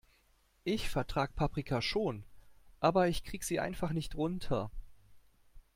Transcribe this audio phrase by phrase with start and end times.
[0.63, 2.23] Ich vertrag Paprika schon,
[2.79, 4.71] aber ich krieg sie einfach nicht runter.